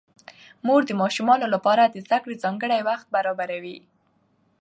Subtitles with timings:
[0.65, 3.77] مور د ماشومانو لپاره د زده کړې ځانګړی وخت برابروي